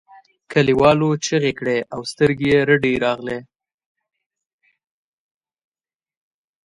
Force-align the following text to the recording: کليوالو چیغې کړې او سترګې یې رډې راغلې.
کليوالو 0.51 1.09
چیغې 1.25 1.51
کړې 1.59 1.77
او 1.93 1.99
سترګې 2.11 2.47
یې 2.53 2.59
رډې 2.69 2.93
راغلې. 3.05 3.39